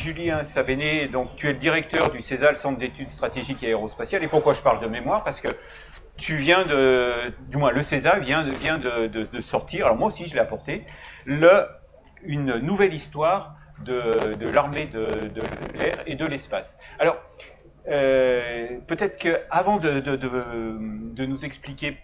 [0.00, 4.24] Julien Sabéné, donc tu es le directeur du CESA, le Centre d'études stratégiques et aérospatiales.
[4.24, 5.22] Et pourquoi je parle de mémoire?
[5.24, 5.48] Parce que
[6.16, 10.40] tu viens de, du moins le CESA vient de, sortir, alors moi aussi je l'ai
[10.40, 10.86] apporté,
[11.26, 15.06] une nouvelle histoire de, l'armée de,
[15.74, 16.78] l'air et de l'espace.
[16.98, 17.18] Alors,
[17.88, 21.98] euh, peut-être qu'avant de, de, nous expliquer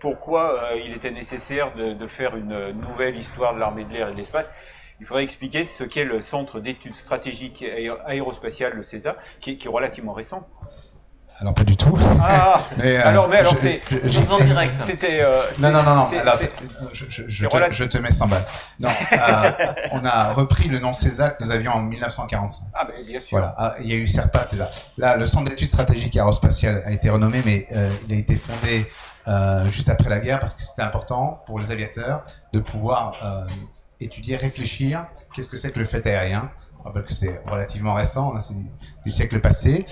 [0.00, 4.12] pourquoi euh, il était nécessaire de, faire une nouvelle histoire de l'armée de l'air et
[4.12, 4.52] de l'espace,
[5.02, 7.64] il faudrait expliquer ce qu'est le Centre d'études stratégiques
[8.06, 10.46] aérospatiales, le CESA, qui est relativement récent.
[11.38, 11.92] Alors pas du tout.
[12.20, 13.82] Ah, mais, euh, alors, mais alors c'est
[14.30, 14.78] en direct.
[14.78, 15.22] C'était.
[15.22, 16.10] Euh, non, non, non, non.
[16.20, 16.36] Alors,
[16.92, 18.44] je, je, je, te, je, te, mets 100 balles.
[18.78, 19.50] Non, euh,
[19.90, 22.68] on a repris le nom CESA que nous avions en 1945.
[22.72, 23.38] Ah, ben bien sûr.
[23.38, 23.56] Voilà.
[23.58, 24.50] Ah, il y a eu CERPAT.
[24.56, 28.36] Là, là le Centre d'études stratégiques aérospatiales a été renommé, mais euh, il a été
[28.36, 28.86] fondé
[29.28, 33.52] euh, juste après la guerre parce que c'était important pour les aviateurs de pouvoir euh,
[34.04, 35.06] étudier, réfléchir.
[35.34, 38.54] Qu'est-ce que c'est que le fait aérien Je rappelle que c'est relativement récent, hein, c'est
[39.04, 39.84] du siècle passé.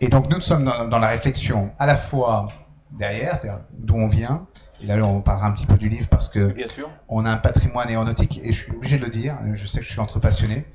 [0.00, 2.48] Et donc nous, sommes dans, la réflexion à la fois
[2.92, 4.46] derrière, c'est-à-dire d'où on vient.
[4.80, 6.90] Et là, on parlera un petit peu du livre parce que Bien sûr.
[7.08, 9.38] on a un patrimoine aéronautique et je suis obligé de le dire.
[9.54, 10.66] Je sais que je suis entre passionnés.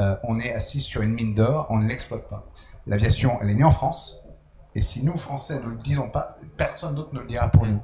[0.00, 2.50] Euh, on est assis sur une mine d'or, on ne l'exploite pas.
[2.86, 4.28] L'aviation, elle est née en France.
[4.74, 7.80] Et si nous, Français, ne le disons pas, personne d'autre ne le dira pour nous.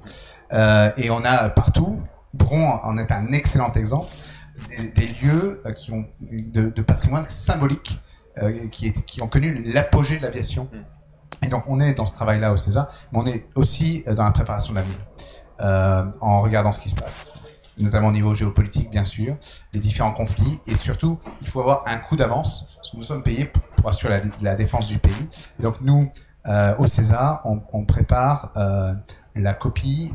[0.53, 2.01] Euh, et on a partout,
[2.35, 4.09] Bron en est un excellent exemple,
[4.95, 8.01] des, lieux euh, qui ont de, de patrimoine symbolique
[8.39, 10.69] euh, qui, qui, ont connu l'apogée de l'aviation.
[10.73, 11.47] Mm.
[11.47, 14.25] Et donc on est dans ce travail-là au César, mais on est aussi euh, dans
[14.25, 14.97] la préparation de l'avenir,
[15.61, 17.33] euh, en regardant ce qui se passe,
[17.77, 19.37] notamment au niveau géopolitique bien sûr,
[19.73, 23.25] les différents conflits, et surtout il faut avoir un coup d'avance, parce que nous sommes
[23.25, 25.29] payés pour, assurer la, défense du pays.
[25.59, 26.13] Et donc nous,
[26.79, 28.53] au César, on, on prépare
[29.41, 30.13] la copie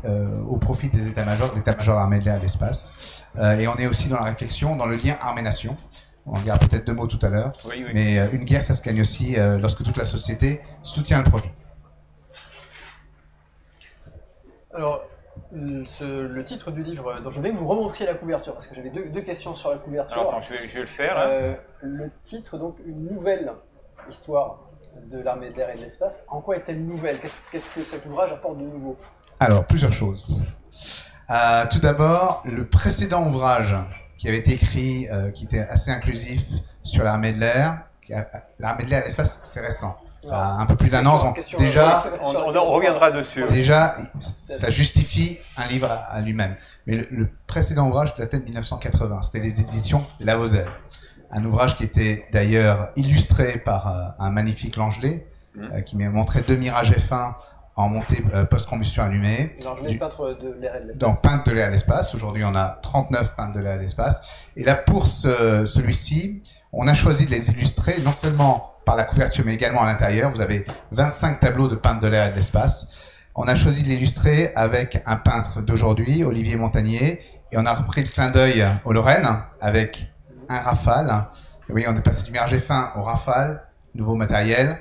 [0.48, 3.24] au profit des états-majors, de l'état-major armée de l'air et de l'espace.
[3.36, 5.76] et on est aussi dans la réflexion, dans le lien armée-nation.
[6.26, 7.52] On dira peut-être deux mots tout à l'heure.
[7.94, 11.30] mais euh, une guerre, ça se gagne aussi euh, lorsque toute la société soutient le
[11.30, 11.52] projet.
[14.74, 15.04] Alors,
[15.52, 18.90] le titre du livre, dont je voulais que vous remontriez la couverture, parce que j'avais
[18.90, 20.18] deux, questions sur la couverture.
[20.18, 21.16] Alors, attends, je vais, le faire.
[21.18, 23.52] Euh, le titre, donc, une nouvelle
[24.10, 24.64] histoire
[24.96, 26.26] de l'armée de l'air et de l'espace.
[26.28, 27.18] En quoi est-elle nouvelle?
[27.20, 28.96] Qu'est-ce que cet ouvrage apporte de nouveau?
[29.38, 30.40] Alors, plusieurs choses.
[31.70, 33.76] tout d'abord, le précédent ouvrage
[34.18, 36.42] qui avait été écrit, euh, qui était assez inclusif
[36.82, 37.80] sur l'armée de l'air.
[38.58, 40.00] L'armée de l'air et l'espace, c'est récent.
[40.22, 41.34] Ça a un peu plus d'un an.
[41.58, 43.44] déjà, on, reviendra dessus.
[43.48, 43.94] Déjà,
[44.44, 46.56] ça justifie un livre à, lui-même.
[46.86, 49.22] Mais le, précédent ouvrage datait de 1980.
[49.22, 50.68] C'était les éditions Lavauzelle.
[51.30, 55.62] Un ouvrage qui était d'ailleurs illustré par euh, un magnifique Langelet, mmh.
[55.62, 57.34] euh, qui m'a montré deux mirages F1
[57.76, 59.56] en montée euh, post-combustion allumée.
[59.86, 60.98] Du, peintre de l'air et de l'espace.
[60.98, 62.14] Donc, peintre de l'air et de l'espace.
[62.14, 64.22] Aujourd'hui, on a 39 peintres de l'air et de l'espace.
[64.56, 66.42] Et là, pour ce, celui-ci,
[66.72, 70.30] on a choisi de les illustrer non seulement par la couverture, mais également à l'intérieur.
[70.30, 73.16] Vous avez 25 tableaux de peintres de l'air et de l'espace.
[73.34, 77.20] On a choisi de l'illustrer avec un peintre d'aujourd'hui, Olivier Montagnier,
[77.52, 79.28] et on a repris le clin d'œil au Lorraine
[79.60, 80.10] avec
[80.48, 81.26] un Rafale.
[81.68, 83.62] Vous voyez, on est passé du Mirage fin au Rafale,
[83.94, 84.78] nouveau matériel.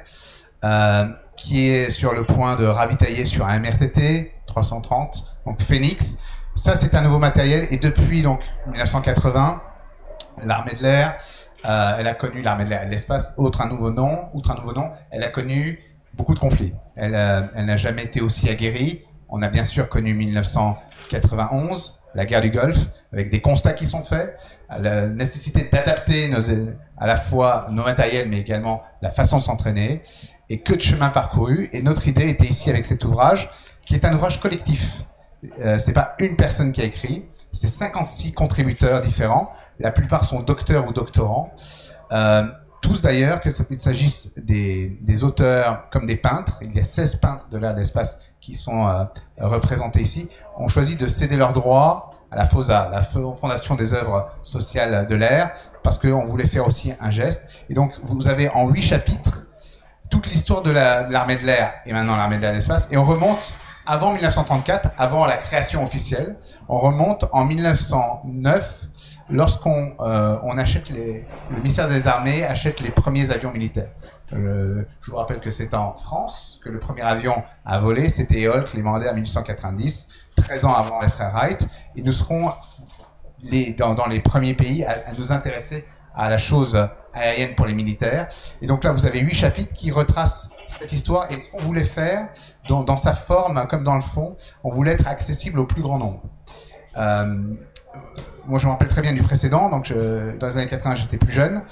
[0.63, 1.05] Euh,
[1.37, 6.17] qui est sur le point de ravitailler sur un MRTT 330, donc Phoenix.
[6.53, 9.61] Ça, c'est un nouveau matériel et depuis donc 1980,
[10.43, 11.17] l'armée de l'air,
[11.65, 14.73] euh, elle a connu l'armée de l'air l'espace, autre un nouveau nom, outre un nouveau
[14.73, 15.79] nom, elle a connu
[16.13, 16.73] beaucoup de conflits.
[16.95, 19.04] Elle, euh, elle n'a jamais été aussi aguerrie.
[19.29, 24.03] On a bien sûr connu 1991, la guerre du Golfe, avec des constats qui sont
[24.03, 24.37] faits,
[24.69, 26.31] la nécessité d'adapter
[26.97, 30.01] à la fois nos matériels, mais également la façon de s'entraîner
[30.49, 31.69] et que de chemin parcouru.
[31.73, 33.49] Et notre idée était ici avec cet ouvrage,
[33.85, 35.03] qui est un ouvrage collectif.
[35.59, 39.51] Euh, c'est pas une personne qui a écrit, c'est 56 contributeurs différents.
[39.79, 41.53] La plupart sont docteurs ou doctorants.
[42.11, 42.43] Euh,
[42.81, 47.49] tous d'ailleurs, qu'il s'agisse des, des, auteurs comme des peintres, il y a 16 peintres
[47.49, 49.03] de l'art d'espace qui sont euh,
[49.39, 54.29] représentés ici, ont choisi de céder leurs droits à la FOSA, la Fondation des œuvres
[54.43, 55.51] sociales de l'air,
[55.81, 57.47] parce qu'on voulait faire aussi un geste.
[57.69, 59.47] Et donc, vous avez en huit chapitres
[60.11, 62.87] toute l'histoire de l'armée de l'air et maintenant l'armée de l'air d'espace.
[62.91, 63.55] Et on remonte
[63.87, 66.37] avant 1934, avant la création officielle.
[66.67, 68.87] On remonte en 1909,
[69.29, 73.89] lorsqu'on euh, achète les, le ministère des Armées achète les premiers avions militaires.
[74.35, 78.73] Je vous rappelle que c'est en France que le premier avion a volé, c'était Eolk,
[78.73, 81.67] les mandats en 1890, 13 ans avant les frères Wright.
[81.95, 82.51] Et nous serons
[83.77, 86.77] dans, les premiers pays à, à nous intéresser à la chose
[87.13, 88.27] aérienne pour les militaires.
[88.61, 91.83] Et donc là, vous avez huit chapitres qui retracent cette histoire et ce qu'on voulait
[91.83, 92.29] faire
[92.67, 96.23] dans, sa forme comme dans le fond, on voulait être accessible au plus grand nombre.
[96.97, 97.53] Euh,
[98.47, 99.69] moi, je me rappelle très bien du précédent.
[99.69, 101.63] Donc, je, dans les années 80, j'étais plus jeune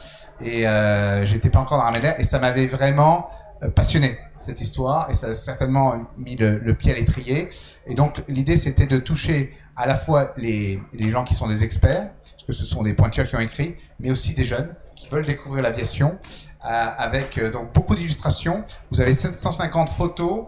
[0.41, 3.29] et euh, j'étais pas encore dans l'armée d'air et ça m'avait vraiment
[3.63, 7.49] euh, passionné cette histoire et ça a certainement mis le, pied à l'étrier.
[7.87, 12.09] Et donc, l'idée, c'était de toucher à la fois les, gens qui sont des experts,
[12.23, 15.25] parce que ce sont des pointures qui ont écrit, mais aussi des jeunes qui veulent
[15.25, 16.17] découvrir l'aviation,
[16.65, 16.67] euh,
[16.97, 18.63] avec euh, donc beaucoup d'illustrations.
[18.91, 20.45] Vous avez 750 photos,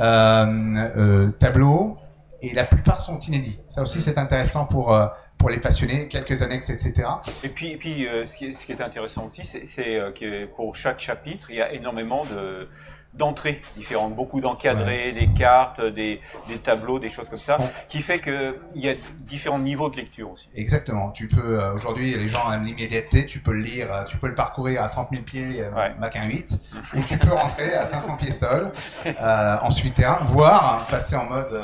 [0.00, 1.96] euh, euh, tableaux,
[2.42, 3.60] et la plupart sont inédits.
[3.68, 5.06] Ça aussi, c'est intéressant pour euh,
[5.38, 7.08] pour les passionnés, quelques annexes, etc.
[7.44, 11.00] Et puis, et puis euh, ce, qui est, intéressant aussi, c'est euh, que pour chaque
[11.00, 12.68] chapitre, il y a énormément de
[13.16, 15.26] d'entrées différentes, beaucoup d'encadrés, ouais.
[15.26, 17.68] des cartes, des, des, tableaux, des choses comme ça, bon.
[17.88, 20.46] qui fait qu'il y a différents niveaux de lecture aussi.
[20.54, 21.10] Exactement.
[21.10, 24.28] Tu peux, euh, aujourd'hui, les gens aiment l'immédiateté, tu peux le lire, euh, tu peux
[24.28, 25.94] le parcourir à 30 000 pieds, euh, ouais.
[25.98, 26.58] Mac 1.8,
[26.94, 28.72] ou tu peux rentrer à 500 pieds sol,
[29.06, 31.60] euh, ensuite terrain, voire hein, passer en mode,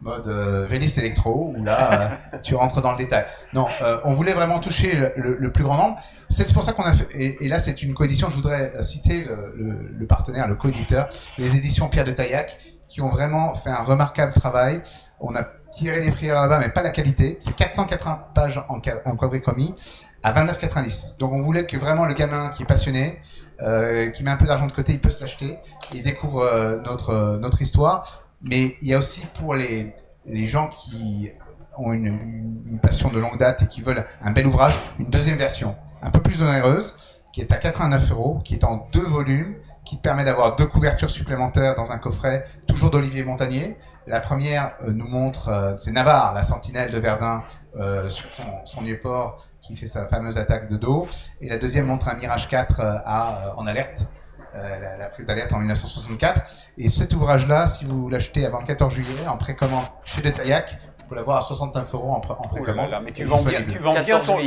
[0.00, 0.28] mode
[0.68, 3.26] Vélis électro, où là, tu rentres dans le détail.
[3.52, 3.66] Non,
[4.04, 5.96] on voulait vraiment toucher le, le, le plus grand nombre.
[6.28, 9.24] C'est pour ça qu'on a fait, et, et là, c'est une coédition, je voudrais citer
[9.24, 10.93] le, le partenaire, le coéditeur,
[11.38, 12.58] les éditions Pierre de Taillac,
[12.88, 14.80] qui ont vraiment fait un remarquable travail.
[15.20, 17.38] On a tiré les prix là-bas, mais pas la qualité.
[17.40, 19.74] C'est 480 pages en, en quadricomie
[20.22, 21.18] à 29,90.
[21.18, 23.20] Donc on voulait que vraiment le gamin qui est passionné,
[23.62, 25.58] euh, qui met un peu d'argent de côté, il peut se l'acheter
[25.94, 28.24] et découvre euh, notre, euh, notre histoire.
[28.42, 29.94] Mais il y a aussi pour les,
[30.26, 31.30] les gens qui
[31.76, 35.36] ont une, une, passion de longue date et qui veulent un bel ouvrage, une deuxième
[35.36, 36.96] version, un peu plus onéreuse,
[37.32, 40.66] qui est à 89 euros, qui est en deux volumes, qui te permet d'avoir deux
[40.66, 43.76] couvertures supplémentaires dans un coffret, toujours d'Olivier Montagnier.
[44.06, 47.42] La première euh, nous montre, euh, c'est Navarre, la sentinelle de Verdun,
[47.76, 51.06] euh, sur son, son port qui fait sa fameuse attaque de dos.
[51.40, 54.08] Et la deuxième montre un Mirage 4 à, en alerte,
[54.54, 56.68] la, la, prise d'alerte en 1964.
[56.78, 61.08] Et cet ouvrage-là, si vous l'achetez avant le 14 juillet, en précommande chez Détaillac, vous
[61.08, 62.90] pouvez l'avoir à 69 euros en, pré en précommande.
[62.92, 64.38] Oh mais tu vends bien, tu vends bien ton,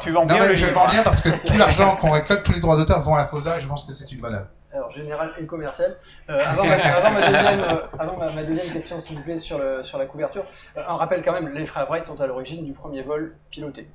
[0.00, 2.52] tu vends bien non, mais je vends bien parce que tout l'argent qu'on récolte, tous
[2.52, 4.46] les droits d'auteur vont à la FOSA et je pense que c'est une bonne œuvre
[4.76, 5.96] alors général et commercial.
[6.30, 9.38] Euh, avant, ma, avant, ma, deuxième, euh, avant ma, ma, deuxième question, s'il vous plaît,
[9.38, 10.44] sur, le, sur la couverture,
[10.76, 13.88] euh, un rappel quand même, les frères Wright sont à l'origine du premier vol piloté.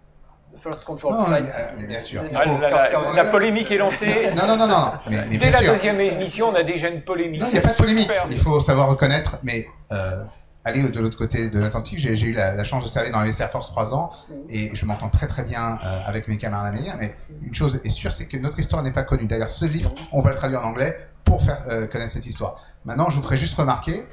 [0.58, 1.50] First Control non, Flight.
[1.78, 2.24] Mais, bien sûr.
[2.36, 4.30] Ah, faut, la, la, la, polémique est lancée.
[4.36, 4.92] non, non, non, non.
[5.10, 5.72] Mais, mais Dès la sûr.
[5.72, 7.40] deuxième émission, on a déjà une polémique.
[7.40, 8.12] Non, il n'y a pas de polémique.
[8.12, 8.26] Super.
[8.30, 10.24] Il faut savoir reconnaître, mais euh,
[10.64, 13.42] aller de l'autre côté de l'Atlantique, j'ai eu la, la, chance de servir dans les
[13.42, 14.12] Air Force 3 ans
[14.50, 16.98] et je m'entends très très bien euh, avec mes camarades américains.
[17.00, 19.26] Mais une chose est sûre, c'est que notre histoire n'est pas connue.
[19.26, 22.64] D'ailleurs, ce livre, on va le traduire en anglais pour faire euh, connaître cette histoire.
[22.86, 24.06] Maintenant, je vous ferai juste remarquer,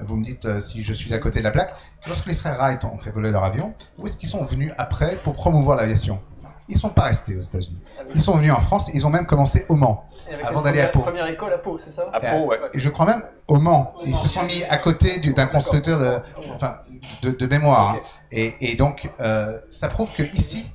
[0.00, 2.34] vous me dites euh, si je suis à côté de la plaque, que lorsque les
[2.34, 5.76] frères Wright ont fait voler leur avion, où est-ce qu'ils sont venus après pour promouvoir
[5.76, 6.20] l'aviation?
[6.68, 7.78] Ils ne sont pas restés aux États-Unis.
[8.14, 10.04] Ils sont venus en France, ils ont même commencé au Mans.
[10.42, 11.00] Avant d'aller à Pau.
[11.00, 12.58] Première école à Pau, c'est ça À Pau, ouais.
[12.74, 13.94] Et je crois même au Mans.
[14.04, 16.18] Ils se sont mis à côté d'un constructeur de,
[16.54, 16.78] enfin,
[17.22, 17.94] de, de mémoire.
[17.94, 18.00] Hein.
[18.30, 20.70] Et, et, donc, euh, ça prouve que ici,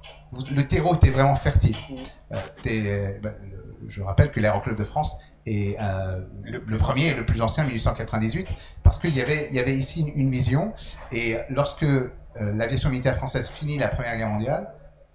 [0.52, 1.78] le terreau était vraiment fertile.
[2.32, 3.34] Euh, c'était, ben,
[3.88, 7.66] je rappelle que l'Aéroclub de France est euh, le, le, premier et le plus ancien,
[7.66, 8.48] 1898,
[8.82, 10.74] parce qu'il y avait, il y avait ici une, une vision.
[11.12, 12.10] Et lorsque euh,
[12.56, 14.74] l'aviation militaire française finit la Première Guerre mondiale,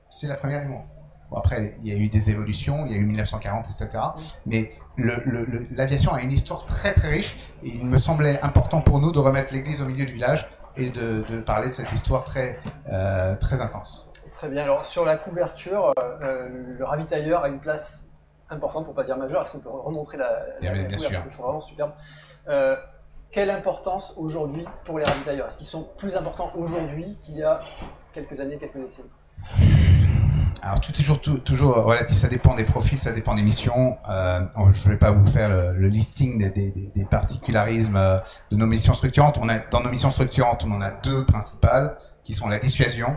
[0.09, 0.85] c'est la première du monde.
[1.31, 4.03] Bon, après, il y a eu des évolutions, il y a eu 1940, etc.
[4.47, 9.13] Mais l'aviation a une histoire très très riche et il me semblait important pour nous
[9.13, 12.59] de remettre l'église au milieu du village et de, de parler de cette histoire très,
[12.91, 14.11] euh, très intense.
[14.33, 14.63] Très bien.
[14.63, 18.09] Alors, sur la couverture, euh, le ravitailleur a une place
[18.51, 19.43] importante, pour pas dire majeure.
[19.43, 21.11] Est-ce qu'on peut remontrer la, la, bien, la bien sûr.
[21.11, 21.93] Je trouve vraiment superbe.
[22.49, 22.77] Euh,
[23.31, 25.49] quelle importance aujourd'hui pour les ravitailleurs?
[25.49, 27.61] Est-ce qu'ils sont plus importants aujourd'hui qu'il y a
[28.15, 29.11] quelques années, quelques décennies?
[30.63, 33.97] Alors toujours, toujours relatif, ça dépend des profils, ça dépend des missions.
[34.09, 34.41] Euh,
[34.73, 38.19] je ne vais pas vous faire le, listing des, particularismes euh,
[38.51, 39.41] de nos missions structurantes.
[39.71, 43.17] Dans nos missions structurantes, on en a deux principales, qui sont la dissuasion.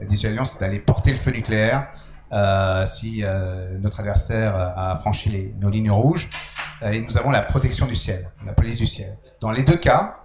[0.00, 1.88] La dissuasion, c'est d'aller porter le feu nucléaire
[2.32, 6.28] euh, si euh, notre adversaire a franchi nos lignes rouges.
[6.82, 9.16] Euh, et nous avons la protection du ciel, la police du ciel.
[9.40, 10.16] Dans les deux cas,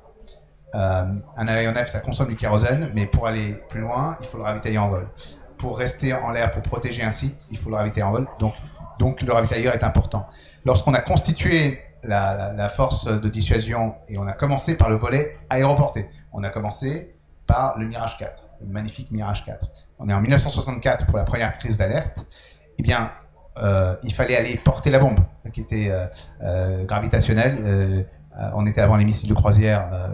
[0.76, 1.06] euh,
[1.38, 4.78] un aéronef, ça consomme du kérosène, mais pour aller plus loin, il faut le ravitailler
[4.78, 5.08] en vol
[5.64, 8.28] pour rester en l'air, pour protéger un site, il faut le ravitailler en vol.
[8.38, 8.54] Donc,
[9.00, 10.28] donc le ravitailleur est important.
[10.66, 16.10] Lorsqu'on a constitué la, force de dissuasion et on a commencé par le volet aéroporté,
[16.34, 17.16] on a commencé
[17.48, 19.88] par le Mirage 4, le magnifique Mirage 4.
[20.00, 22.26] On est en 1964 pour la première crise d'alerte.
[22.78, 23.14] Eh bien,
[23.58, 25.20] euh, il fallait aller porter la bombe
[25.54, 26.08] qui était euh,
[26.42, 28.06] euh, gravitationnelle.
[28.54, 30.10] On était avant les missiles de croisière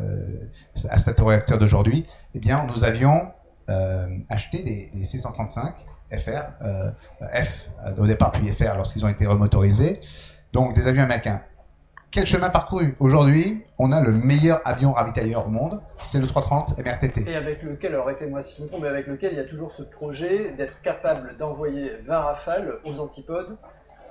[0.89, 2.05] à stato-réacteur d'aujourd'hui.
[2.35, 3.31] Eh bien, nous avions
[3.69, 5.73] euh, acheter des, des, C-135
[6.11, 6.29] FR,
[6.63, 6.91] euh,
[7.43, 9.99] F au départ, puis FR lorsqu'ils ont été remotorisés.
[10.51, 11.41] Donc des avions américains
[12.11, 12.95] quel chemin parcouru?
[12.99, 17.29] Aujourd'hui, on a le meilleur avion ravitailleur au monde, c'est le 330 MRTT.
[17.29, 19.43] Et avec lequel, alors arrêtez-moi si je me trompe, mais avec lequel il y a
[19.43, 23.57] toujours ce projet d'être capable d'envoyer 20 rafales aux antipodes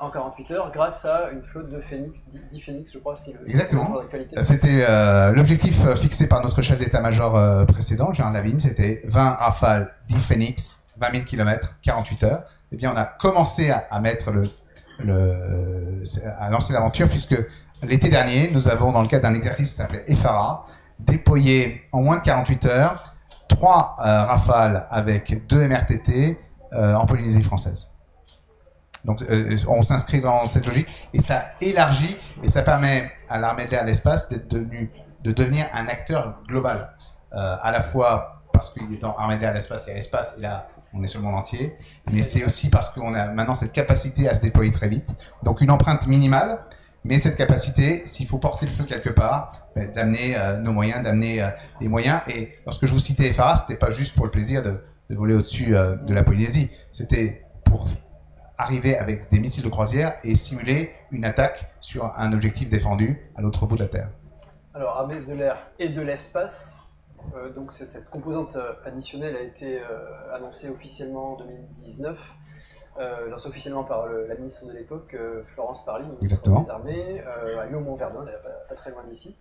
[0.00, 3.48] en 48 heures grâce à une flotte de Phoenix, 10 Phoenix, je crois, c'est le
[3.48, 3.96] Exactement.
[4.40, 9.30] C'était euh, l'objectif euh, fixé par notre chef d'état-major euh, précédent, Jean Lavigne, c'était 20
[9.30, 12.44] rafales, 10 Phoenix, 20 000 km, 48 heures.
[12.72, 14.44] Eh bien, on a commencé à, à mettre le,
[14.98, 16.02] le,
[16.38, 17.36] à lancer l'aventure puisque
[17.82, 20.66] l'été dernier, nous avons, dans le cadre d'un exercice qui s'appelait EFARA,
[20.98, 23.14] déployé en moins de 48 heures
[23.48, 26.38] trois euh, rafales avec deux MRTT
[26.74, 27.87] euh, en Polynésie française.
[29.04, 33.66] Donc, euh, on s'inscrit dans cette logique et ça élargit et ça permet à l'armée
[33.66, 34.42] de l'air et l'espace de
[35.22, 36.90] devenir un acteur global,
[37.32, 39.92] euh, à la fois parce qu'il est dans armée de l'air et l'espace, il y
[39.92, 41.76] a l'espace et là, on est sur le monde entier,
[42.10, 45.14] mais c'est aussi parce qu'on a maintenant cette capacité à se déployer très vite.
[45.42, 46.58] Donc, une empreinte minimale,
[47.04, 51.04] mais cette capacité, s'il faut porter le feu quelque part, ben, d'amener euh, nos moyens,
[51.04, 51.48] d'amener
[51.80, 52.20] des moyens.
[52.28, 55.70] Et lorsque je vous citais FARA, c'était pas juste pour le plaisir de, voler au-dessus
[55.70, 56.70] de la Polynésie.
[56.90, 57.86] C'était pour
[58.58, 63.40] arriver avec des missiles de croisière et simuler une attaque sur un objectif défendu à
[63.40, 64.08] l'autre bout de la Terre.
[64.74, 66.78] Alors, armée de l'air et de l'espace,
[67.36, 72.34] euh, donc cette, cette composante euh, additionnelle a été euh, annoncée officiellement en 2019.
[73.00, 75.16] Euh, lancée officiellement par le- la ministre de l'époque,
[75.54, 77.22] Florence Parly, ministre des Armées,
[77.60, 79.36] à Lyon-Mont-Verdun, pas, pas très loin d'ici,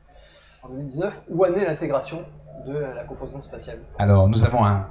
[0.62, 1.22] en 2019.
[1.30, 2.24] Où en est l'intégration
[2.68, 3.80] de la composante spatiale?
[3.98, 4.88] Alors, nous avons un,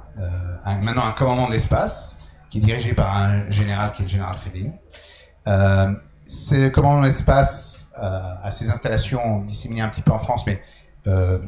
[0.65, 4.09] un- maintenant un commandement de l'espace qui est dirigé par un général qui est le
[4.09, 4.71] général Friedling.
[5.47, 5.93] Euh,
[6.25, 10.59] ce commandement de l'espace euh, a ses installations disséminées un petit peu en France, mais
[11.07, 11.39] euh,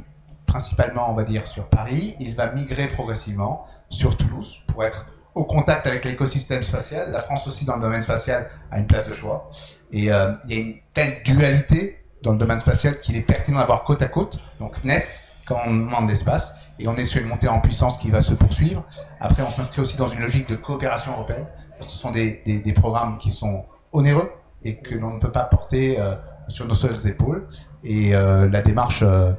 [0.45, 2.15] principalement, on va dire, sur Paris.
[2.19, 7.11] Il va migrer progressivement sur Toulouse pour être au contact avec l'écosystème spatial.
[7.11, 9.49] La France aussi, dans le domaine spatial, a une place de choix.
[9.91, 13.59] Et euh, il y a une telle dualité dans le domaine spatial qu'il est pertinent
[13.59, 14.39] d'avoir côte à côte.
[14.59, 14.97] Donc NES,
[15.45, 18.83] commandement de l'espace, et on est sur une montée en puissance qui va se poursuivre.
[19.19, 21.45] Après, on s'inscrit aussi dans une logique de coopération européenne.
[21.81, 24.31] Ce sont des, programmes qui sont onéreux
[24.63, 26.15] et que l'on ne peut pas porter euh,
[26.49, 27.47] sur nos seules épaules.
[27.83, 29.31] Et euh, la démarche, euh,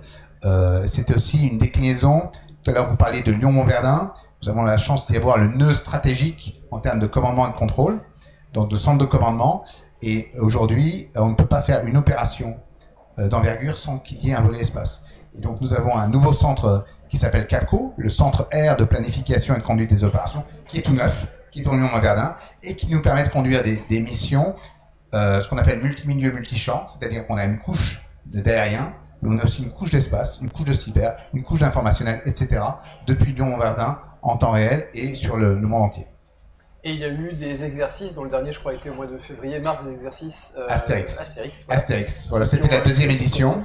[0.44, 2.30] euh, c'était aussi une déclinaison.
[2.62, 4.12] Tout à l'heure, vous parliez de Lyon-Montverdun.
[4.42, 7.56] Nous avons la chance d'y avoir le nœud stratégique en termes de commandement et de
[7.56, 8.00] contrôle,
[8.54, 9.64] donc de centre de commandement.
[10.02, 12.56] Et aujourd'hui, on ne peut pas faire une opération
[13.18, 15.04] d'envergure sans qu'il y ait un volet espace.
[15.37, 19.55] Et donc, nous avons un nouveau centre qui s'appelle CAPCO, le centre R de planification
[19.55, 22.88] et de conduite des opérations, qui est tout neuf, qui est au Lyon-Montverdun, et qui
[22.88, 24.55] nous permet de conduire des, des missions,
[25.12, 29.45] euh, ce qu'on appelle multimilieu, multichamp, c'est-à-dire qu'on a une couche d'aérien, mais on a
[29.45, 32.62] aussi une couche d'espace, une couche de cyber, une couche d'informationnel, etc.,
[33.07, 36.07] depuis Lyon-Montverdun en temps réel et sur le, le monde entier.
[36.83, 39.07] Et il y a eu des exercices, dont le dernier, je crois, était au mois
[39.07, 41.21] de février, mars, des exercices euh, Astérix.
[41.21, 41.81] Astérix, voilà.
[41.81, 43.59] Astérix, voilà, c'était la deuxième édition.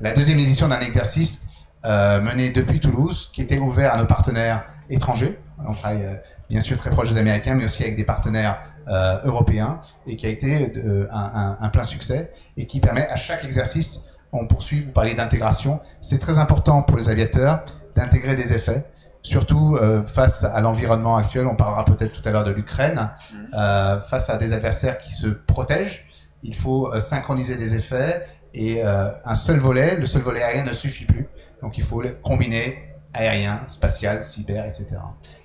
[0.00, 1.48] La deuxième édition d'un exercice
[1.84, 5.38] euh, mené depuis Toulouse, qui était ouvert à nos partenaires étrangers.
[5.66, 6.14] On travaille euh,
[6.50, 10.26] bien sûr très proche des Américains, mais aussi avec des partenaires euh, européens, et qui
[10.26, 14.46] a été euh, un, un- un plein succès, et qui permet à chaque exercice, on
[14.46, 17.64] poursuit, vous parlez d'intégration, c'est très important pour les aviateurs
[17.94, 18.84] d'intégrer des effets,
[19.22, 23.10] surtout face à l'environnement actuel, on parlera peut-être tout à l'heure de l'Ukraine,
[23.54, 26.04] euh, face à des adversaires qui se protègent,
[26.42, 31.06] il faut synchroniser des effets, et un seul volet, le seul volet aérien ne suffit
[31.06, 31.23] plus.
[31.64, 32.76] Donc il faut combiner
[33.14, 34.86] aérien, spatial, cyber, etc.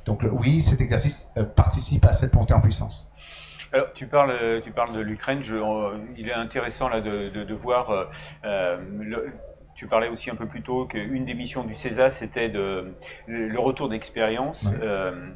[0.05, 3.09] Donc oui, cet exercice euh, participe à cette montée en puissance.
[3.71, 5.41] Alors, tu parles, euh, tu parles de l'Ukraine.
[5.49, 8.09] Euh, il est intéressant là de, de- voir.
[9.79, 12.93] Tu parlais aussi un peu plus tôt qu'une des missions du CESA, c'était de,
[13.27, 14.63] le retour d'expérience.
[14.65, 14.77] Ouais.
[14.83, 15.29] Euh,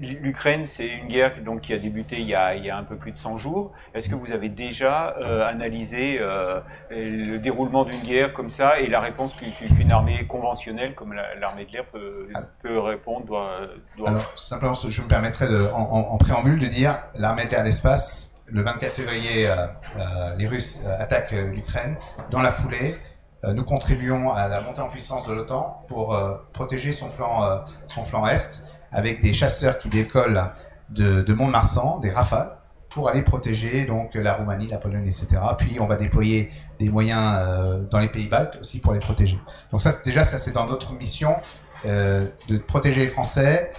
[0.00, 2.82] L'Ukraine, c'est une guerre donc, qui a débuté il y a, il y a un
[2.82, 3.70] peu plus de 100 jours.
[3.94, 6.58] Est-ce que vous avez déjà euh, analysé euh,
[6.90, 11.34] le déroulement d'une guerre comme ça et la réponse qu'u- qu'une armée conventionnelle comme la-
[11.36, 12.40] l'armée de l'air peut, Ah.
[12.62, 13.60] peut répondre doit,
[13.96, 17.50] doit- Alors simplement, je me permettrai de, en, en- en préambule de dire l'armée de
[17.50, 19.54] l'air et de l'espace, le 24 février, euh,
[19.98, 21.96] euh, les Russes euh, attaquent l'Ukraine.
[22.30, 22.96] Dans la foulée,
[23.44, 27.58] nous contribuons à la montée en puissance de l'OTAN pour euh, protéger son flanc, euh,
[27.86, 30.50] son flanc est avec des chasseurs qui décollent
[30.90, 32.58] de, de Mont-de-Marsan, des Rafales,
[32.90, 35.26] pour aller protéger donc la Roumanie, la Pologne, etc.
[35.58, 39.38] Puis on va déployer des moyens euh, dans les pays baltes aussi pour les protéger.
[39.70, 41.36] Donc ça, déjà, ça c'est dans notre mission
[41.84, 43.72] euh, de protéger les Français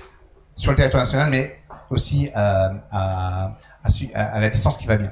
[0.55, 3.51] sur le territoire national, mais aussi euh, à
[4.13, 5.11] la distance qui va bien.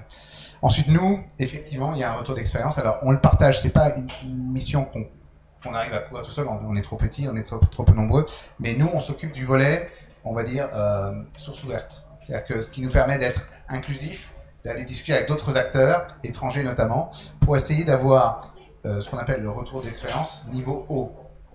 [0.62, 2.78] Ensuite, nous, effectivement, il y a un retour d'expérience.
[2.78, 3.62] Alors, on le partage.
[3.62, 4.08] C'est pas une,
[4.52, 6.48] mission qu'on arrive à couvrir tout seul.
[6.48, 8.26] On, est trop petit, on est trop, peu nombreux.
[8.60, 9.90] Mais nous, on s'occupe du volet,
[10.24, 12.08] on va dire, euh, source ouverte.
[12.22, 14.34] C'est-à-dire que ce qui nous permet d'être inclusif,
[14.66, 17.12] d'aller discuter avec d'autres acteurs, étrangers notamment,
[17.42, 18.54] pour essayer d'avoir
[18.86, 21.12] euh, ce qu'on appelle le retour d'expérience niveau haut,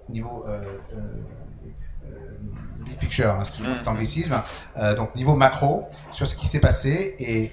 [0.09, 0.61] niveau euh,
[2.82, 4.34] big picture, hein, excusez-moi cet anglicisme,
[4.96, 7.52] donc niveau macro, sur ce qui s'est passé, et,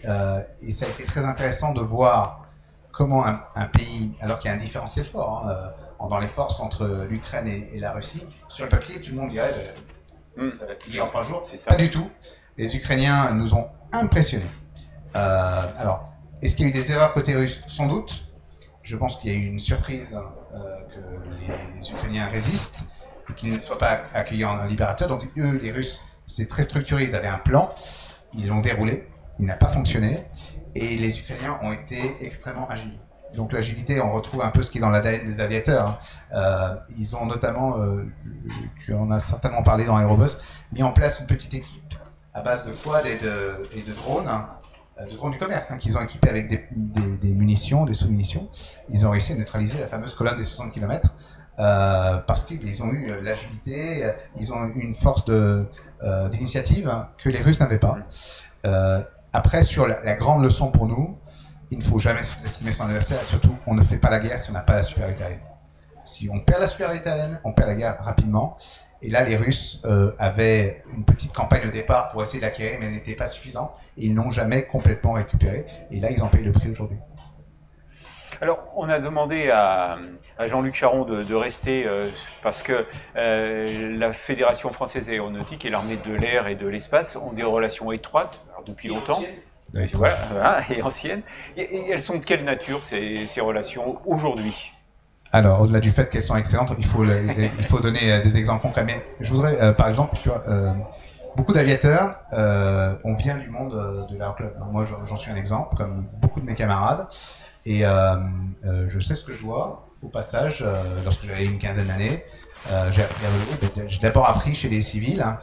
[0.62, 2.46] et, ça a été très intéressant de voir
[2.92, 7.08] comment un, pays, alors qu'il y a un différentiel fort hein, dans les forces entre
[7.10, 9.74] l'Ukraine et, la Russie, sur le papier, tout le monde dirait
[10.38, 10.52] mm.
[10.52, 11.44] ça va plier en trois jours.
[11.68, 12.10] Pas du tout.
[12.58, 14.46] Les Ukrainiens nous ont impressionnés.
[15.14, 16.10] alors,
[16.42, 17.64] est-ce qu'il y a eu des erreurs côté russe?
[17.68, 18.26] Sans doute.
[18.82, 20.18] Je pense qu'il y a eu une surprise
[20.54, 20.58] euh,
[20.88, 22.90] que les Ukrainiens résistent
[23.36, 25.08] qu'ils ne soient pas accueillis en libérateur.
[25.08, 27.74] Donc eux, les Russes, c'est très structuré, ils avaient un plan,
[28.34, 29.08] ils l'ont déroulé,
[29.40, 30.26] il n'a pas fonctionné,
[30.76, 33.00] et les Ukrainiens ont été extrêmement agiles.
[33.36, 35.88] Donc l'agilité, on retrouve un peu ce qui est dans l'ADN des aviateurs.
[35.88, 35.98] Hein.
[36.34, 38.06] Euh, ils ont notamment, euh,
[38.80, 40.38] tu en as certainement parlé dans Aerobus,
[40.72, 41.94] mis en place une petite équipe
[42.34, 44.48] à base de quad et de, drones hein,
[45.10, 48.50] de drones du commerce, hein, qu'ils ont équipé avec des, munitions, des sous-munitions.
[48.90, 51.14] Ils ont réussi à neutraliser la fameuse colonne des 60 km
[51.60, 55.26] euh, parce qu'ils ont eu euh, l'agilité, ils ont eu une force
[56.32, 57.98] d'initiative hein, que les Russes n'avaient pas.
[59.34, 61.18] après, sur la, grande leçon pour nous,
[61.72, 64.50] il ne faut jamais sous-estimer son adversaire, surtout on ne fait pas la guerre si
[64.50, 65.42] on n'a pas la supériorité aérienne.
[66.06, 68.58] Si on perd la supériorité aérienne, on perd la guerre rapidement.
[69.02, 69.82] Et là, les Russes
[70.18, 74.14] avaient une petite campagne au départ pour essayer d'acquérir, mais elle n'était pas suffisante ils
[74.14, 75.66] n'ont jamais complètement récupéré.
[75.92, 76.98] Et là, ils en payent le prix aujourd'hui.
[78.42, 79.98] Alors, on a demandé à,
[80.46, 82.10] Jean-Luc Charon de, rester euh,
[82.42, 82.86] parce que
[83.18, 87.92] euh, la Fédération française aéronautique et l'armée de l'air et de l'espace ont des relations
[87.92, 89.22] étroites depuis longtemps.
[89.94, 91.22] Voilà, et anciennes.
[91.58, 94.72] Et, elles sont de quelle nature ces, relations aujourd'hui?
[95.32, 98.62] Alors, au-delà du fait qu'elles sont excellentes, il faut, il faut donner euh, des exemples
[98.64, 98.86] concrets.
[98.86, 100.44] Mais je voudrais, par exemple, tu vois,
[101.36, 104.54] beaucoup d'aviateurs, euh, on vient du monde euh, de l'air club.
[104.72, 107.08] Moi, j'en suis un exemple, comme beaucoup de mes camarades.
[107.66, 108.16] Et euh,
[108.88, 110.66] je sais ce que je vois au passage,
[111.04, 112.24] lorsque j'avais une quinzaine d'années.
[112.92, 115.22] J'ai d'abord appris chez les civils.
[115.22, 115.38] Hein,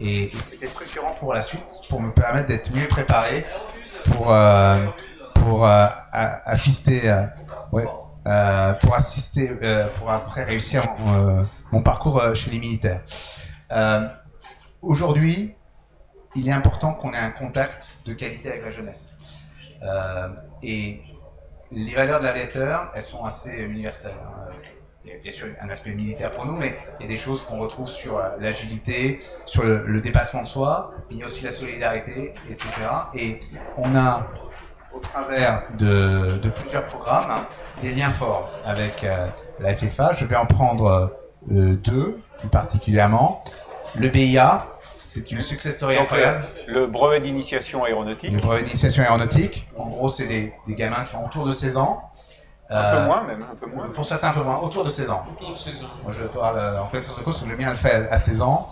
[0.00, 3.46] et, c'était structurant pour la suite, pour me permettre d'être mieux préparé
[4.04, 4.34] pour,
[5.34, 7.02] pour assister.
[7.72, 9.52] Pour assister,
[9.96, 10.82] pour après réussir
[11.70, 13.02] mon parcours chez les militaires.
[14.82, 15.54] Aujourd'hui,
[16.34, 19.18] il est important qu'on ait un contact de qualité avec la jeunesse.
[19.82, 20.28] Euh,
[20.62, 21.02] et
[21.72, 24.12] les valeurs de l'aviateur, elles sont assez universelles.
[24.22, 24.52] Hein.
[25.04, 27.16] Il y a bien sûr un aspect militaire pour nous, mais il y a des
[27.16, 31.42] choses qu'on retrouve sur euh, l'agilité, sur le, dépassement de soi, il y a aussi
[31.42, 32.68] la solidarité, etc.
[33.14, 33.40] Et
[33.78, 34.26] on a,
[34.94, 37.44] au travers de, plusieurs programmes,
[37.80, 39.26] des liens forts avec euh,
[39.58, 40.12] la FFA.
[40.12, 41.16] Je vais en prendre
[41.48, 43.42] deux, plus particulièrement.
[43.96, 44.66] Le BIA,
[45.00, 46.46] c'est une success story incroyable.
[46.68, 48.30] Le brevet d'initiation aéronautique.
[48.30, 49.66] Le brevet d'initiation aéronautique.
[49.76, 52.02] En gros, c'est des, gamins qui ont autour de 16 ans.
[52.68, 53.88] Un peu euh, moins, même, un peu moins.
[53.88, 54.58] Pour certains, un peu moins.
[54.58, 55.24] Autour de 16 ans.
[55.32, 55.86] Autour de 16 ans.
[56.04, 58.68] Moi, je parle en connaissance de cause, le mien le fait à 16 ans.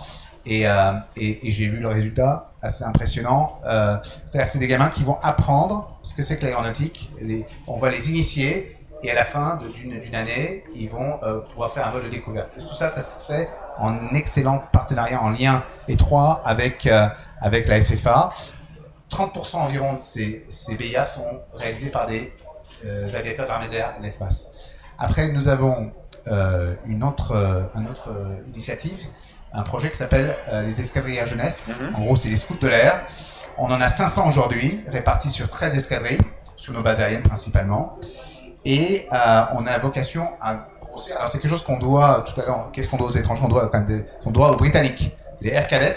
[0.47, 3.61] Euh, et, et, j'ai vu le résultat assez impressionnant.
[3.67, 7.11] Euh, c'est-à-dire que c'est des gamins qui vont apprendre ce que c'est que l'aéronautique.
[7.67, 11.91] On va les initier et à la fin d'une année, ils vont pouvoir faire un
[11.91, 12.51] vol de découverte.
[12.57, 17.09] tout ça, ça se fait en excellent partenariat, en lien étroit avec, euh,
[17.41, 18.33] avec la FFA.
[19.11, 22.33] 30% environ de ces, ces, BIA sont réalisés par des
[22.85, 24.75] euh, aviateurs de l'armée d'air et de l'espace.
[24.99, 25.93] Après, nous avons
[26.27, 28.11] euh, une autre, une autre
[28.53, 28.99] initiative,
[29.53, 31.71] un projet qui s'appelle les escadrilles à jeunesse.
[31.81, 31.95] Mhm.
[31.95, 33.07] En gros, c'est les scouts de l'air.
[33.57, 36.21] On en a 500 aujourd'hui, répartis sur 13 escadrilles,
[36.57, 37.99] sur nos bases aériennes principalement.
[38.67, 40.69] Et on a vocation à
[41.15, 42.71] alors c'est quelque chose qu'on doit tout à l'heure.
[42.73, 43.43] Qu'est-ce qu'on doit aux étrangers?
[43.45, 45.17] On doit quand même on doit aux Britanniques.
[45.41, 45.95] Les Air Cadets,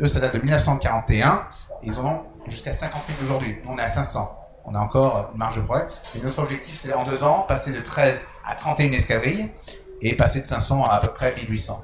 [0.00, 1.46] eux, ça date de 1941.
[1.82, 3.58] Et ils en ont jusqu'à 50 000 aujourd'hui.
[3.64, 4.34] Nous, on est à 500.
[4.64, 5.88] On a encore une marge de progrès.
[6.14, 9.50] Mais notre objectif, c'est en deux ans, passer de 13 à 31 escadrilles
[10.00, 11.82] et passer de 500 à à peu près 1800.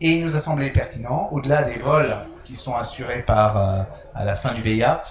[0.00, 3.82] Et il nous a semblé pertinent, au-delà des vols qui sont assurés par, euh,
[4.14, 5.02] à la fin du VIA,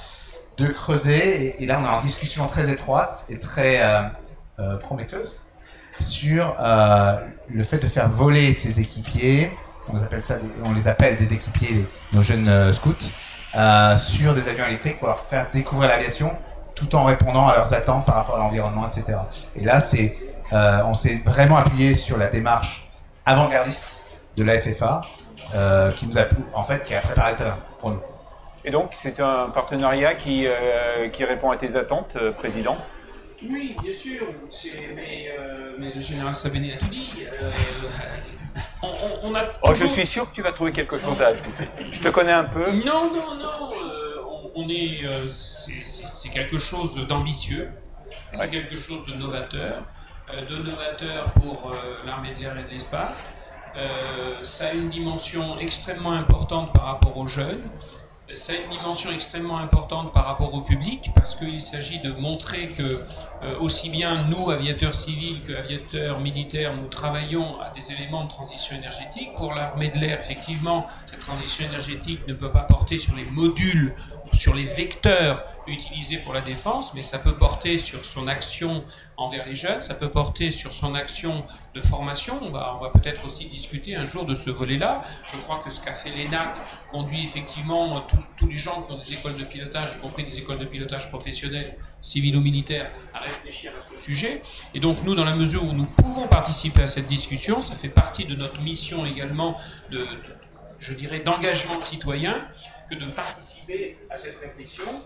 [0.58, 1.62] de creuser.
[1.62, 4.02] Et, là, on est en discussion très étroite et très euh,
[4.60, 5.44] euh, prometteuse
[6.00, 7.16] sur euh,
[7.50, 9.52] le fait de faire voler ces équipiers,
[10.64, 12.94] on les appelle, des équipiers, nos jeunes euh, scouts,
[13.56, 16.32] euh, sur des avions électriques pour leur faire découvrir l'aviation
[16.76, 19.18] tout en répondant à leurs attentes par rapport à l'environnement, etc.
[19.56, 19.80] Et là,
[20.86, 22.88] on s'est vraiment appuyé sur la démarche
[23.26, 24.06] avant-gardiste
[24.38, 25.02] de la FFA,
[25.98, 28.00] qui nous a, en fait, qui a préparé le terrain pour nous.
[28.64, 30.48] Et donc, c'est un partenariat qui
[31.20, 32.78] répond à tes attentes, Président?
[33.44, 34.28] Oui, bien sûr,
[34.96, 37.12] mais, euh, mais, le général Sabeni a tout dit.
[37.42, 37.50] Euh,
[39.24, 41.70] on, a oh, je suis sûr que tu vas trouver quelque chose à ajouter.
[41.92, 42.72] Je te connais un peu.
[42.72, 43.74] Non, non, non.
[43.74, 44.22] Euh,
[44.56, 47.70] on est, c'est- quelque chose d'ambitieux,
[48.32, 48.50] c'est Ouais.
[48.50, 49.84] quelque chose de novateur,
[50.50, 51.74] de novateur pour
[52.06, 53.34] l'armée de l'air et de l'espace.
[54.42, 57.62] Ça a une dimension extrêmement importante par rapport aux jeunes.
[58.36, 62.70] Ça a une dimension extrêmement importante par rapport au public parce qu'il s'agit de montrer
[62.70, 63.04] que
[63.42, 68.30] euh, aussi bien nous, aviateurs civils, que aviateurs militaires, nous travaillons à des éléments de
[68.30, 69.32] transition énergétique.
[69.36, 73.96] Pour l'armée de l'air, effectivement, cette transition énergétique ne peut pas porter sur les modules,
[74.34, 78.84] sur les vecteurs utilisés pour la défense, mais ça peut porter sur son action
[79.18, 82.40] envers les jeunes, ça peut porter sur son action de formation.
[82.42, 85.02] On va, peut-être aussi discuter un jour de ce volet-là.
[85.32, 86.58] Je crois que ce qu'a fait l'ENAC
[86.92, 88.02] conduit effectivement
[88.38, 91.10] tous, les gens qui ont des écoles de pilotage, y compris des écoles de pilotage
[91.10, 94.42] professionnelles, civiles ou militaires, à réfléchir à ce sujet.
[94.74, 97.90] Et donc nous, dans la mesure où nous pouvons participer à cette discussion, ça fait
[97.90, 99.58] partie de notre mission également
[99.92, 100.06] de-
[100.80, 102.48] je dirais, d'engagement citoyen,
[102.90, 105.04] que de participer à cette réflexion.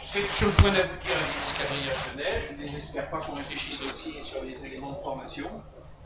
[0.00, 2.44] C'est sur le point d'aboutir à des escadrillages de neige.
[2.48, 5.48] Je ne désespère pas qu'on réfléchisse aussi sur les éléments de formation,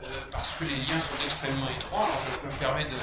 [0.03, 2.05] euh, parce que les liens sont extrêmement étroits.
[2.05, 2.97] Alors je, je me permets de,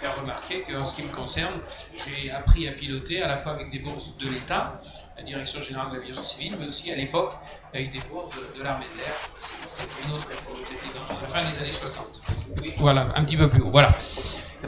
[0.00, 1.60] faire remarquer qu'en ce qui me concerne,
[1.96, 4.80] j'ai appris à piloter à la fois avec des bourses de l'État,
[5.16, 7.32] la Direction Générale de l'Aviation Civile, mais aussi à l'époque
[7.72, 9.14] avec des bourses de, l'armée de l'air.
[9.40, 12.20] C'était une autre époque, c'était dans la fin des années 60.
[12.60, 13.70] Oui, voilà, un petit peu plus haut.
[13.70, 13.90] Voilà.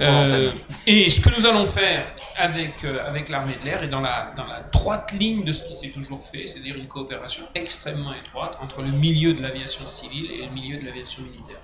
[0.00, 0.52] Euh,
[0.86, 4.32] et ce que nous allons faire avec, euh, avec l'armée de l'air est dans la,
[4.36, 8.58] dans la droite ligne de ce qui s'est toujours fait, c'est-à-dire une coopération extrêmement étroite
[8.60, 11.60] entre le milieu de l'aviation civile et le milieu de l'aviation militaire.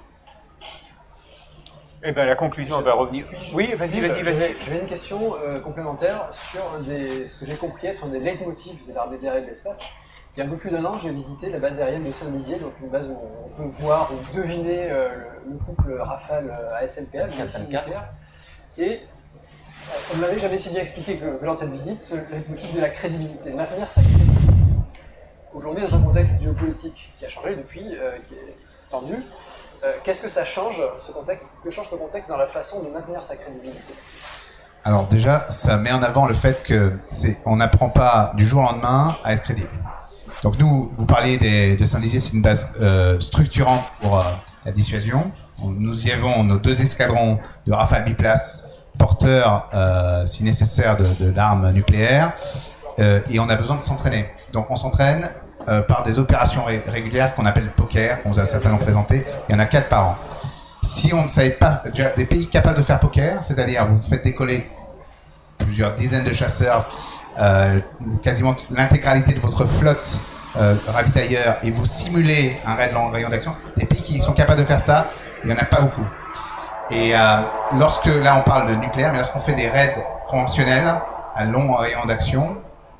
[2.02, 3.26] Eh ben, la conclusion, va revenir.
[3.52, 4.54] Oui, vas-y, vas-y, vas-y.
[4.64, 8.20] J'avais une question euh, complémentaire sur un des, ce que j'ai compris être un des
[8.20, 9.80] leitmotifs de l'armée de l'air et de l'espace.
[10.34, 12.58] Il y a un peu plus d'un an, j'ai visité la base aérienne de Saint-Dizier,
[12.58, 15.08] donc une base où on peut voir ou deviner euh,
[15.44, 17.66] le, le couple Rafale euh, missile 454.
[17.66, 18.08] nucléaire.
[18.78, 22.14] Et euh, on ne m'avait jamais si bien expliqué que, lors de cette visite, ce
[22.14, 24.40] leitmotiv de la crédibilité, maintenir sa crédibilité.
[25.52, 28.56] Aujourd'hui, dans un contexte géopolitique qui a changé depuis, euh, qui est
[28.90, 29.16] tendu,
[29.82, 32.88] euh, qu'est-ce que ça change, ce contexte, que change ce contexte dans la façon de
[32.88, 33.94] maintenir sa crédibilité?
[34.84, 36.94] Alors déjà, ça met en avant le fait que
[37.44, 39.68] on n'apprend pas du jour au lendemain à être crédible.
[40.42, 42.70] Donc nous, vous parliez de Saint-Dizier, c'est une base
[43.18, 44.24] structurante pour
[44.64, 45.32] la dissuasion.
[45.64, 48.66] Nous y avons nos deux escadrons de Rafale biplace,
[48.98, 52.32] porteurs, euh, si nécessaire, de, de l'arme nucléaire,
[52.98, 54.26] euh, et on a besoin de s'entraîner.
[54.52, 55.30] Donc on s'entraîne
[55.68, 59.24] euh, par des opérations ré- régulières qu'on appelle poker, qu'on vous a certainement présenté.
[59.48, 60.16] Il y en a quatre par an.
[60.82, 64.24] Si on ne savait pas, déjà, des pays capables de faire poker, c'est-à-dire vous faites
[64.24, 64.70] décoller
[65.58, 66.88] plusieurs dizaines de chasseurs,
[68.22, 70.22] quasiment l'intégralité de votre flotte
[70.56, 74.60] euh, ravitailleur et vous simulez un raid long rayon d'action, des pays qui sont capables
[74.60, 75.10] de faire ça,
[75.44, 76.06] il n'y en a pas beaucoup.
[76.90, 77.20] Et euh,
[77.78, 79.94] lorsque, là on parle de nucléaire, mais lorsqu'on fait des raids
[80.28, 80.94] conventionnels
[81.34, 82.56] à long rayon d'action,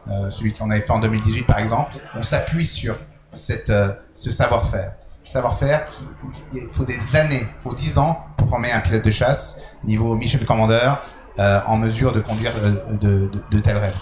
[0.08, 2.96] euh, celui qu'on avait fait en 2018 par exemple, on s'appuie sur
[3.34, 4.92] cette, euh, ce savoir-faire.
[5.24, 5.86] Savoir-faire,
[6.52, 10.14] il faut des années, il faut 10 ans pour former un pilote de chasse, niveau
[10.16, 10.94] mission commander,
[11.38, 12.52] en mesure de conduire
[13.00, 13.92] de, de, tels raids.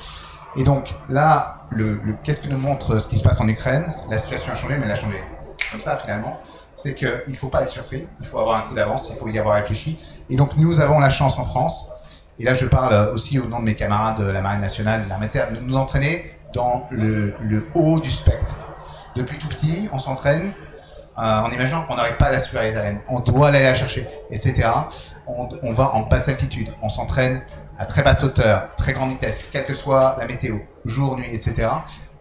[0.57, 3.85] Et donc là, le- qu'est-ce que nous montre ce qui se passe en Ukraine?
[4.09, 5.23] La situation a changé, mais elle a changé
[5.71, 6.41] comme ça finalement.
[6.79, 9.29] C'est qu'il ne faut pas être surpris, il faut avoir un coup d'avance, il faut
[9.29, 9.99] y avoir réfléchi.
[10.31, 11.91] Et donc nous avons la chance en France,
[12.39, 15.05] et là je parle euh, aussi au nom de mes camarades de la Marine nationale,
[15.05, 17.35] de l'armée terre, de nous entraîner dans le,
[17.75, 18.65] haut du spectre.
[19.17, 20.53] Depuis tout petit, on s'entraîne
[21.19, 23.01] euh, en imaginant qu'on n'arrive pas à la supériorité aérienne.
[23.09, 24.71] On doit aller la chercher, etc.
[25.27, 27.43] On, on va en basse altitude, on s'entraîne
[27.77, 31.69] à très basse hauteur, très grande vitesse, quelle que soit la météo, jour, nuit, etc.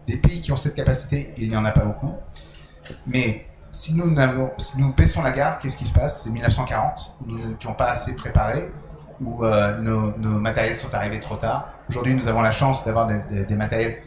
[0.08, 2.12] Des pays qui ont cette capacité, il n'y en a pas beaucoup.
[3.06, 3.46] Mais
[3.78, 6.22] si nous, n'avons- si nous baissons la garde, qu'est-ce qui se passe?
[6.24, 8.70] C'est 1940, nous n'étions pas assez préparés,
[9.20, 11.68] où euh, nos, nos matériels sont arrivés trop tard.
[11.88, 13.98] Aujourd'hui, nous avons la chance d'avoir des, des- des matériels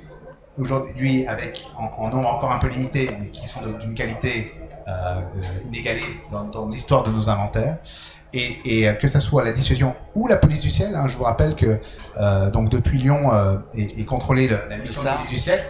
[0.58, 4.54] aujourd'hui avec en, en nombre encore un peu limité, mais qui sont d'une qualité
[4.90, 5.22] euh,
[5.68, 7.78] inégalée dans, dans l'histoire de nos inventaires.
[8.34, 11.18] Et, et, euh, que ce soit la dissuasion ou la police du ciel, hein, je
[11.18, 11.80] vous rappelle que
[12.18, 13.32] euh, donc depuis Lyon
[13.76, 15.16] est, est contrôlée la mission de SAR.
[15.18, 15.62] police du ciel,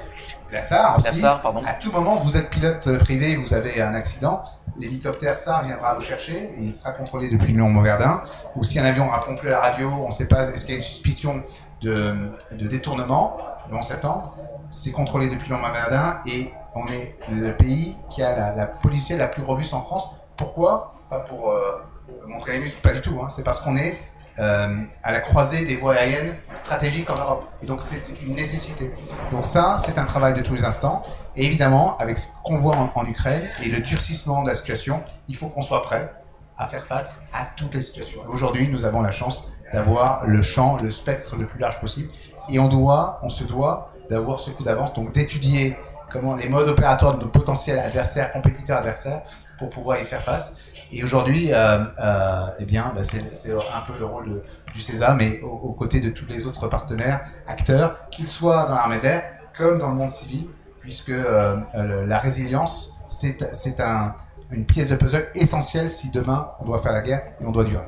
[0.52, 1.06] la SAR aussi.
[1.08, 1.62] La SAR, pardon.
[1.66, 4.44] À tout moment, vous êtes pilote euh, privé, vous avez un accident,
[4.78, 8.24] l'hélicoptère SAR viendra vous chercher et il sera contrôlé depuis Lyon-Mauverdin.
[8.56, 10.72] Ou si un avion répond plus à la radio, on ne sait pas, est-ce qu'il
[10.72, 11.44] y a une suspicion
[11.82, 12.16] de,
[12.52, 13.38] de détournement
[13.70, 14.36] le 11 septembre,
[14.70, 19.44] c'est contrôlé depuis Lyon-Mauverdin et on est le pays qui a la, ciel la plus
[19.44, 20.14] robuste en France.
[20.38, 20.96] Pourquoi?
[21.10, 21.82] Pas pour euh,
[22.28, 23.20] montrer les muscles, pas du tout.
[23.22, 23.30] hein.
[23.30, 24.00] C'est parce qu'on est
[24.42, 27.48] euh, à la croisée des voies aériennes stratégiques en Europe.
[27.62, 28.92] Et donc c'est une nécessité.
[29.32, 31.04] Donc ça, c'est un travail de tous les instants.
[31.36, 35.36] Et évidemment, avec ce qu'on voit en, Ukraine et le durcissement de la situation, il
[35.38, 36.12] faut qu'on soit prêt
[36.58, 38.22] à faire face à toutes les situations.
[38.30, 42.10] Aujourd'hui, nous avons la chance d'avoir le champ, le spectre le plus large possible.
[42.50, 45.78] Et on doit, on se doit d'avoir ce coup d'avance, donc d'étudier
[46.12, 49.22] comment les modes opératoires de nos potentiels adversaires, compétiteurs adversaires,
[49.58, 50.58] pour pouvoir y faire face.
[50.94, 55.14] Et aujourd'hui, euh, euh, eh bien, bah, c'est un peu le rôle de, du CESA,
[55.14, 59.24] mais aux, côtés de tous les autres partenaires, acteurs, qu'ils soient dans l'armée d'air
[59.58, 60.48] comme dans le monde civil,
[60.82, 63.42] puisque euh, la résilience, c'est
[63.80, 64.16] un,
[64.52, 67.64] une pièce de puzzle essentielle si demain on doit faire la guerre et on doit
[67.64, 67.86] durer.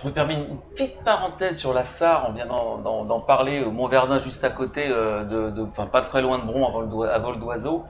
[0.00, 4.20] Je me permets une petite parenthèse sur la SAR, on vient d'en parler au Mont-Verdun,
[4.20, 7.84] juste à côté, de, enfin pas très loin de Bron, à vol d'oiseau.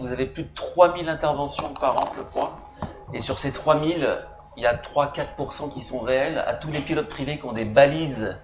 [0.00, 2.58] Vous avez plus de 3000 interventions par an, je crois.
[3.12, 4.08] Et sur ces 3000,
[4.56, 6.42] il y a 3-4% qui sont réels.
[6.46, 8.36] À tous les pilotes privés qui ont des balises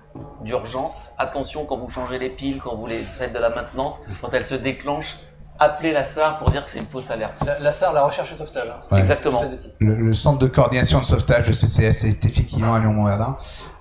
[0.43, 4.33] d'urgence, attention quand vous changez les piles, quand vous les faites de la maintenance, quand
[4.33, 5.19] elles se déclenchent,
[5.59, 7.43] appelez la SAR pour dire que c'est une fausse alerte.
[7.61, 8.69] La, SAR, la recherche et sauvetage.
[8.69, 8.97] Hein.
[8.97, 9.41] Exactement.
[9.79, 13.37] Le, centre de coordination de sauvetage de CCS est effectivement à Lyon-Montverdun.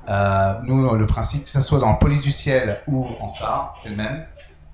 [0.07, 3.73] Euh, nous, le principe, que ce soit dans la police du ciel ou en SAR,
[3.75, 4.25] c'est le même.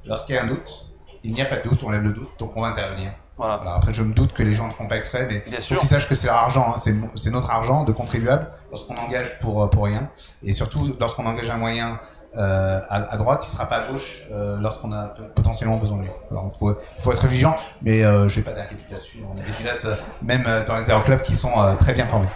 [0.06, 0.90] Lorsqu'il y a un doute,
[1.24, 3.14] il n'y a pas de doute, on lève le doute, donc on va intervenir.
[3.38, 3.60] Voilà.
[3.76, 5.88] après, je me doute que les gens ne font pas exprès, mais il faut qu'ils
[5.88, 7.08] sachent que c'est leur argent, hein.
[7.16, 10.10] c'est notre argent de contribuable lorsqu'on engage pour, pour rien.
[10.44, 12.00] Et surtout, lorsqu'on engage un moyen
[12.38, 16.04] euh, à, droite, il ne sera pas à gauche euh, lorsqu'on a potentiellement besoin de
[16.04, 16.12] lui.
[16.30, 19.18] Alors, il faut, faut, être vigilant, mais euh, je n'ai pas d'inquiétude là-dessus.
[19.28, 22.28] On a des pilotes, même dans les aéroclubs, qui sont très bien formés.